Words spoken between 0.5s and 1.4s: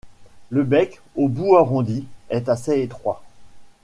bec, au